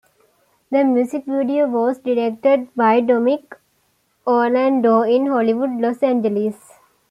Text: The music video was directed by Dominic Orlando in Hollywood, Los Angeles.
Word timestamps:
The 0.71 0.83
music 0.83 1.25
video 1.27 1.67
was 1.67 1.99
directed 1.99 2.73
by 2.73 3.01
Dominic 3.01 3.55
Orlando 4.25 5.03
in 5.03 5.27
Hollywood, 5.27 5.79
Los 5.79 6.01
Angeles. 6.01 6.57